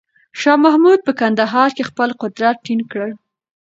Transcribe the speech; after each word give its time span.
شاه 0.39 0.57
محمود 0.63 0.99
په 1.07 1.11
کندهار 1.19 1.69
کې 1.75 1.87
خپل 1.89 2.09
قدرت 2.21 2.55
ټینګ 2.65 2.83
کړ. 2.93 3.07